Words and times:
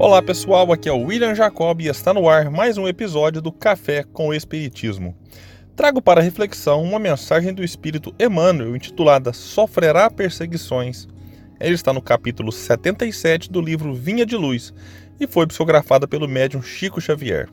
Olá 0.00 0.22
pessoal, 0.22 0.72
aqui 0.72 0.88
é 0.88 0.92
o 0.92 1.02
William 1.02 1.34
Jacob 1.34 1.80
e 1.80 1.88
está 1.88 2.14
no 2.14 2.28
ar 2.28 2.48
mais 2.52 2.78
um 2.78 2.86
episódio 2.86 3.42
do 3.42 3.50
Café 3.50 4.04
com 4.04 4.28
o 4.28 4.32
Espiritismo. 4.32 5.16
Trago 5.74 6.00
para 6.00 6.20
reflexão 6.20 6.84
uma 6.84 7.00
mensagem 7.00 7.52
do 7.52 7.64
Espírito 7.64 8.14
Emmanuel 8.16 8.76
intitulada 8.76 9.32
Sofrerá 9.32 10.08
Perseguições. 10.08 11.08
Ele 11.58 11.74
está 11.74 11.92
no 11.92 12.00
capítulo 12.00 12.52
77 12.52 13.50
do 13.50 13.60
livro 13.60 13.92
Vinha 13.92 14.24
de 14.24 14.36
Luz 14.36 14.72
e 15.18 15.26
foi 15.26 15.48
psicografada 15.48 16.06
pelo 16.06 16.28
médium 16.28 16.62
Chico 16.62 17.00
Xavier. 17.00 17.48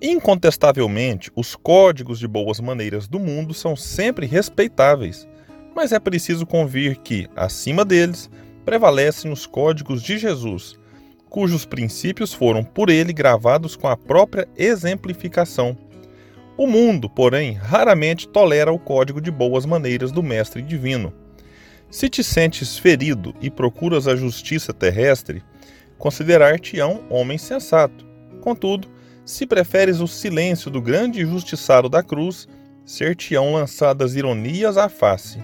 Incontestavelmente, 0.00 1.32
os 1.34 1.56
códigos 1.56 2.20
de 2.20 2.28
boas 2.28 2.60
maneiras 2.60 3.08
do 3.08 3.18
mundo 3.18 3.52
são 3.52 3.74
sempre 3.74 4.24
respeitáveis, 4.24 5.26
mas 5.74 5.90
é 5.90 5.98
preciso 5.98 6.46
convir 6.46 7.00
que, 7.00 7.28
acima 7.34 7.84
deles, 7.84 8.30
prevalecem 8.64 9.32
os 9.32 9.46
códigos 9.46 10.00
de 10.00 10.16
Jesus 10.16 10.78
cujos 11.34 11.66
princípios 11.66 12.32
foram 12.32 12.62
por 12.62 12.88
ele 12.88 13.12
gravados 13.12 13.74
com 13.74 13.88
a 13.88 13.96
própria 13.96 14.46
exemplificação. 14.56 15.76
O 16.56 16.64
mundo, 16.64 17.10
porém, 17.10 17.54
raramente 17.54 18.28
tolera 18.28 18.72
o 18.72 18.78
código 18.78 19.20
de 19.20 19.32
boas 19.32 19.66
maneiras 19.66 20.12
do 20.12 20.22
Mestre 20.22 20.62
Divino. 20.62 21.12
Se 21.90 22.08
te 22.08 22.22
sentes 22.22 22.78
ferido 22.78 23.34
e 23.40 23.50
procuras 23.50 24.06
a 24.06 24.14
justiça 24.14 24.72
terrestre, 24.72 25.42
considerar-te-ão 25.98 27.02
homem 27.10 27.36
sensato. 27.36 28.06
Contudo, 28.40 28.86
se 29.24 29.44
preferes 29.44 29.98
o 29.98 30.06
silêncio 30.06 30.70
do 30.70 30.80
grande 30.80 31.26
justiçado 31.26 31.88
da 31.88 32.00
cruz, 32.00 32.46
ser-te-ão 32.84 33.54
lançadas 33.54 34.14
ironias 34.14 34.76
à 34.76 34.88
face. 34.88 35.42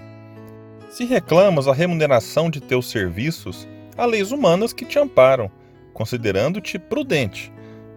Se 0.89 1.03
reclamas 1.03 1.67
a 1.67 1.73
remuneração 1.73 2.49
de 2.49 2.61
teus 2.61 2.89
serviços, 2.89 3.67
há 3.97 4.05
leis 4.05 4.31
humanas 4.31 4.71
que 4.71 4.85
te 4.85 4.97
amparam, 4.97 5.51
considerando-te 5.93 6.79
prudente. 6.79 7.51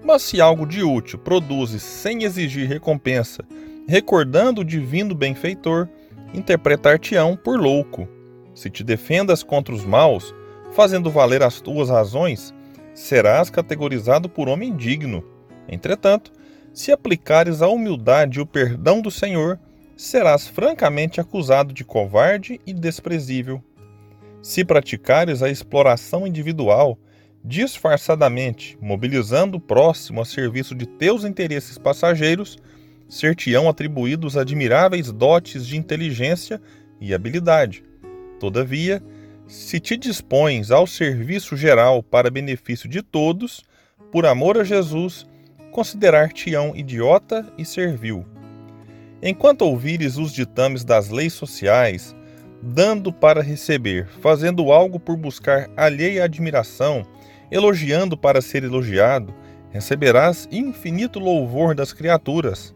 Mas 0.05 0.23
se 0.23 0.41
algo 0.41 0.67
de 0.67 0.83
útil 0.83 1.19
produzes 1.19 1.83
sem 1.83 2.25
exigir 2.25 2.69
recompensa, 2.69 3.43
recordando 3.89 4.61
o 4.61 4.65
divino 4.65 5.15
benfeitor, 5.15 5.89
interpretar-te-ão 6.35 7.37
por 7.37 7.59
louco. 7.59 8.09
Se 8.55 8.69
te 8.69 8.85
defendas 8.85 9.43
contra 9.43 9.75
os 9.75 9.85
maus, 9.85 10.35
fazendo 10.73 11.11
valer 11.11 11.43
as 11.43 11.61
tuas 11.61 11.89
razões, 11.89 12.53
serás 12.95 13.51
categorizado 13.51 14.29
por 14.29 14.49
homem 14.49 14.77
digno. 14.77 15.25
Entretanto, 15.69 16.33
se 16.73 16.93
aplicares 16.93 17.63
a 17.63 17.69
humildade 17.69 18.39
e 18.39 18.43
o 18.43 18.47
perdão 18.47 19.01
do 19.01 19.11
Senhor, 19.11 19.59
serás 19.97 20.47
francamente 20.47 21.21
acusado 21.21 21.73
de 21.73 21.85
covarde 21.85 22.61
e 22.67 22.73
desprezível. 22.73 23.63
Se 24.43 24.65
praticares 24.65 25.43
a 25.43 25.49
exploração 25.49 26.27
individual, 26.27 26.99
disfarçadamente, 27.45 28.79
mobilizando 28.81 29.59
o 29.59 29.61
próximo 29.61 30.23
a 30.23 30.25
serviço 30.25 30.75
de 30.75 30.87
teus 30.87 31.25
interesses 31.25 31.77
passageiros, 31.77 32.57
ser-te-ão 33.07 33.69
atribuídos 33.69 34.37
admiráveis 34.37 35.13
dotes 35.13 35.67
de 35.67 35.77
inteligência 35.77 36.61
e 36.99 37.13
habilidade. 37.13 37.85
Todavia, 38.41 39.03
se 39.47 39.79
te 39.79 39.95
dispões 39.95 40.71
ao 40.71 40.87
serviço 40.87 41.55
geral 41.55 42.03
para 42.03 42.31
benefício 42.31 42.89
de 42.89 43.03
todos, 43.03 43.63
por 44.11 44.25
amor 44.25 44.57
a 44.57 44.65
Jesus, 44.65 45.27
considerar-te-ão 45.71 46.75
idiota 46.75 47.47
e 47.59 47.65
servil. 47.65 48.25
Enquanto 49.23 49.63
ouvires 49.63 50.17
os 50.17 50.33
ditames 50.33 50.83
das 50.83 51.11
leis 51.11 51.35
sociais, 51.35 52.17
dando 52.63 53.13
para 53.13 53.43
receber, 53.43 54.09
fazendo 54.23 54.73
algo 54.73 54.99
por 54.99 55.17
buscar 55.17 55.69
alheia 55.77 56.25
admiração, 56.25 57.07
elogiando 57.51 58.17
para 58.17 58.41
ser 58.41 58.65
elogiado, 58.65 59.35
receberás 59.71 60.49
infinito 60.51 61.19
louvor 61.19 61.75
das 61.75 61.93
criaturas. 61.93 62.75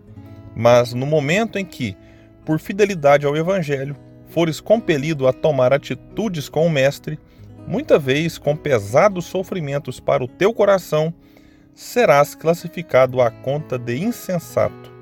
Mas 0.55 0.93
no 0.93 1.06
momento 1.06 1.59
em 1.59 1.65
que, 1.65 1.97
por 2.45 2.59
fidelidade 2.59 3.27
ao 3.27 3.37
Evangelho, 3.37 3.97
fores 4.27 4.61
compelido 4.61 5.27
a 5.27 5.33
tomar 5.33 5.73
atitudes 5.73 6.49
com 6.49 6.67
o 6.67 6.71
Mestre, 6.71 7.19
muita 7.67 7.99
vez 7.99 8.39
com 8.39 8.57
pesados 8.57 9.27
sofrimentos 9.27 10.01
para 10.01 10.25
o 10.25 10.28
teu 10.28 10.53
coração, 10.53 11.12
serás 11.75 12.34
classificado 12.34 13.21
à 13.21 13.31
conta 13.31 13.78
de 13.78 13.97
insensato. 13.99 14.93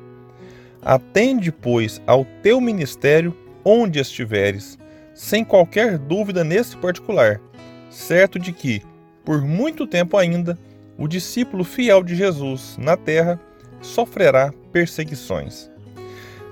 Atende, 0.82 1.50
pois, 1.50 2.03
ao 2.06 2.25
teu 2.43 2.60
ministério 2.60 3.37
onde 3.65 3.99
estiveres, 3.99 4.78
sem 5.15 5.44
qualquer 5.44 5.99
dúvida 5.99 6.44
nesse 6.44 6.76
particular, 6.76 7.41
certo 7.88 8.38
de 8.38 8.53
que, 8.53 8.82
por 9.26 9.42
muito 9.42 9.88
tempo 9.88 10.16
ainda, 10.16 10.56
o 10.97 11.09
discípulo 11.09 11.64
fiel 11.64 12.00
de 12.04 12.14
Jesus 12.14 12.76
na 12.78 12.97
terra 12.97 13.41
sofrerá 13.82 14.54
perseguições. 14.72 15.69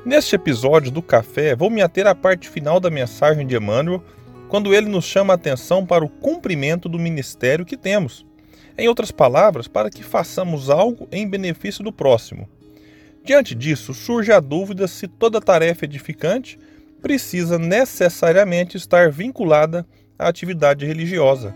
Neste 0.05 0.35
episódio 0.35 0.91
do 0.91 1.01
Café, 1.01 1.55
vou 1.55 1.71
me 1.71 1.81
ater 1.81 2.05
à 2.05 2.17
parte 2.17 2.49
final 2.49 2.81
da 2.81 2.91
mensagem 2.91 3.47
de 3.47 3.57
Emmanuel, 3.57 4.03
quando 4.49 4.75
ele 4.75 4.89
nos 4.89 5.05
chama 5.05 5.33
a 5.33 5.37
atenção 5.37 5.87
para 5.87 6.05
o 6.05 6.09
cumprimento 6.09 6.89
do 6.89 6.99
ministério 6.99 7.65
que 7.65 7.77
temos. 7.77 8.27
Em 8.77 8.89
outras 8.89 9.13
palavras, 9.13 9.69
para 9.69 9.89
que 9.89 10.03
façamos 10.03 10.69
algo 10.69 11.09
em 11.13 11.29
benefício 11.29 11.85
do 11.85 11.93
próximo. 11.93 12.49
Diante 13.25 13.55
disso, 13.55 13.95
surge 13.95 14.33
a 14.33 14.41
dúvida 14.41 14.89
se 14.89 15.07
toda 15.07 15.41
tarefa 15.41 15.85
edificante 15.85 16.59
precisa 17.01 17.57
necessariamente 17.57 18.77
estar 18.77 19.13
vinculada 19.13 19.87
à 20.19 20.27
atividade 20.27 20.85
religiosa. 20.85 21.55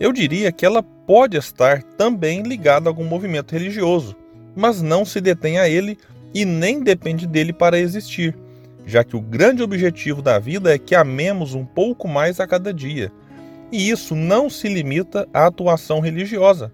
Eu 0.00 0.14
diria 0.14 0.50
que 0.50 0.64
ela 0.64 0.82
pode 0.82 1.36
estar 1.36 1.82
também 1.82 2.40
ligada 2.40 2.88
a 2.88 2.90
algum 2.90 3.04
movimento 3.04 3.52
religioso, 3.52 4.16
mas 4.56 4.80
não 4.80 5.04
se 5.04 5.20
detém 5.20 5.58
a 5.58 5.68
ele 5.68 5.98
e 6.32 6.46
nem 6.46 6.82
depende 6.82 7.26
dele 7.26 7.52
para 7.52 7.78
existir, 7.78 8.34
já 8.86 9.04
que 9.04 9.14
o 9.14 9.20
grande 9.20 9.62
objetivo 9.62 10.22
da 10.22 10.38
vida 10.38 10.74
é 10.74 10.78
que 10.78 10.94
amemos 10.94 11.54
um 11.54 11.66
pouco 11.66 12.08
mais 12.08 12.40
a 12.40 12.46
cada 12.46 12.72
dia. 12.72 13.12
E 13.70 13.90
isso 13.90 14.14
não 14.14 14.48
se 14.48 14.68
limita 14.68 15.28
à 15.34 15.44
atuação 15.44 16.00
religiosa, 16.00 16.72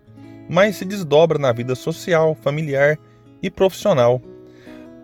mas 0.48 0.76
se 0.76 0.84
desdobra 0.84 1.36
na 1.36 1.50
vida 1.50 1.74
social, 1.74 2.32
familiar 2.40 2.96
e 3.42 3.50
profissional. 3.50 4.22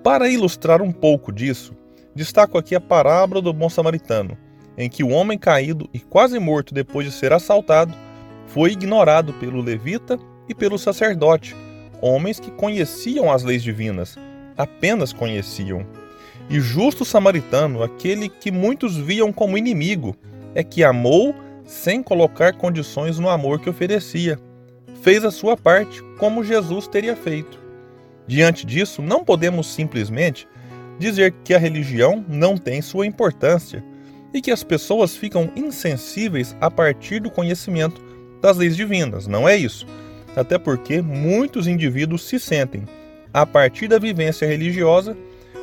Para 0.05 0.29
ilustrar 0.29 0.81
um 0.81 0.93
pouco 0.93 1.33
disso, 1.33 1.75
destaco 2.15 2.57
aqui 2.57 2.77
a 2.77 2.81
parábola 2.81 3.43
do 3.43 3.53
bom 3.53 3.69
samaritano, 3.69 4.39
em 4.79 4.89
que 4.89 5.03
o 5.03 5.11
homem 5.11 5.37
caído 5.37 5.91
e 5.93 5.99
quase 5.99 6.39
morto 6.39 6.73
depois 6.73 7.05
de 7.05 7.13
ser 7.13 7.33
assaltado 7.33 7.93
foi 8.47 8.73
ignorado 8.73 9.33
pelo 9.35 9.61
levita 9.61 10.19
e 10.49 10.55
pelo 10.55 10.79
sacerdote, 10.79 11.57
homens 12.01 12.41
que 12.41 12.51
conheciam 12.51 13.31
as 13.31 13.43
leis 13.43 13.63
divinas, 13.63 14.19
apenas 14.57 15.13
conheciam. 15.13 15.87
E 16.51 16.61
justo 16.61 17.05
samaritano, 17.05 17.83
aquele 17.83 18.29
que 18.29 18.51
muitos 18.51 18.97
viam 18.97 19.33
como 19.33 19.57
inimigo, 19.57 20.17
é 20.55 20.63
que 20.63 20.85
amou 20.85 21.35
sem 21.65 22.03
colocar 22.03 22.55
condições 22.55 23.19
no 23.19 23.29
amor 23.29 23.61
que 23.61 23.71
oferecia. 23.71 24.39
Fez 25.01 25.25
a 25.25 25.31
sua 25.31 25.57
parte, 25.57 26.03
como 26.19 26.45
Jesus 26.45 26.87
teria 26.87 27.17
feito. 27.17 27.61
Diante 28.27 28.67
disso, 28.67 29.01
não 29.01 29.25
podemos 29.25 29.67
simplesmente 29.67 30.47
dizer 30.99 31.33
que 31.45 31.55
a 31.55 31.59
religião 31.59 32.25
não 32.29 32.57
tem 32.57 32.83
sua 32.83 33.07
importância 33.07 33.83
e 34.35 34.41
que 34.41 34.51
as 34.51 34.63
pessoas 34.63 35.17
ficam 35.17 35.51
insensíveis 35.57 36.57
a 36.61 36.71
partir 36.71 37.21
do 37.21 37.31
conhecimento 37.31 38.12
das 38.43 38.57
leis 38.57 38.77
divinas, 38.77 39.29
não 39.29 39.49
é 39.49 39.57
isso. 39.57 39.87
Até 40.35 40.59
porque 40.59 41.01
muitos 41.01 41.69
indivíduos 41.69 42.25
se 42.25 42.41
sentem, 42.41 42.83
a 43.33 43.47
partir 43.47 43.87
da 43.87 43.99
vivência 43.99 44.47
religiosa, 44.47 45.17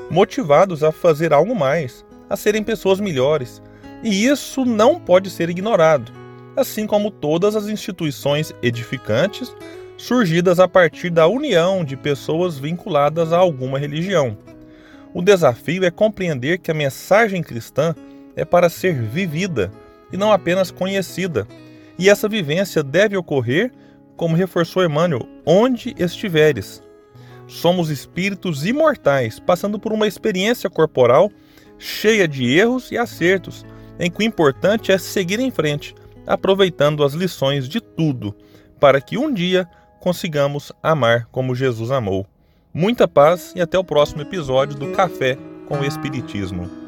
motivados 0.10 0.84
a 0.84 0.92
fazer 0.92 1.34
algo 1.34 1.54
mais, 1.54 2.06
a 2.30 2.38
serem 2.38 2.64
pessoas 2.64 3.00
melhores. 3.00 3.62
E 4.02 4.26
isso 4.26 4.64
não 4.64 4.98
pode 4.98 5.30
ser 5.30 5.50
ignorado, 5.50 6.12
assim 6.56 6.88
como 6.88 7.12
todas 7.12 7.56
as 7.56 7.68
instituições 7.68 8.54
edificantes 8.64 9.54
surgidas 9.98 10.60
a 10.62 10.68
partir 10.68 11.10
da 11.10 11.28
união 11.28 11.84
de 11.84 11.98
pessoas 11.98 12.58
vinculadas 12.58 13.34
a 13.34 13.38
alguma 13.38 13.78
religião. 13.78 14.38
O 15.14 15.22
desafio 15.22 15.84
é 15.84 15.92
compreender 15.92 16.60
que 16.60 16.72
a 16.72 16.74
mensagem 16.74 17.44
cristã 17.44 17.94
é 18.36 18.46
para 18.46 18.70
ser 18.70 19.02
vivida 19.02 19.70
e 20.14 20.16
não 20.16 20.32
apenas 20.32 20.72
conhecida, 20.72 21.46
e 22.00 22.10
essa 22.10 22.30
vivência 22.30 22.81
deve 22.81 23.18
ocorrer, 23.18 23.72
como 24.16 24.36
reforçou 24.36 24.84
Emmanuel, 24.84 25.28
onde 25.46 25.94
estiveres. 26.00 26.81
Somos 27.46 27.90
espíritos 27.90 28.66
imortais, 28.66 29.40
passando 29.40 29.78
por 29.78 29.92
uma 29.92 30.07
experiência 30.07 30.69
corporal 30.69 31.30
cheia 31.78 32.28
de 32.28 32.57
erros 32.57 32.92
e 32.92 32.98
acertos, 32.98 33.66
em 34.00 34.10
que 34.10 34.19
o 34.19 34.24
importante 34.24 34.92
é 34.92 34.98
seguir 34.98 35.40
em 35.40 35.51
frente, 35.51 35.94
aproveitando 36.25 37.04
as 37.04 37.13
lições 37.13 37.68
de 37.68 37.81
tudo, 37.81 38.34
para 38.80 39.01
que 39.01 39.18
um 39.18 39.34
dia 39.34 39.68
consigamos 40.00 40.72
amar 40.81 41.28
como 41.31 41.56
Jesus 41.56 41.92
amou. 41.92 42.25
Muita 42.74 43.07
paz 43.07 43.51
e 43.56 43.62
até 43.62 43.78
o 43.78 43.84
próximo 43.84 44.22
episódio 44.22 44.78
do 44.78 44.92
Café 44.92 45.38
com 45.68 45.80
o 45.80 45.86
Espiritismo. 45.86 46.79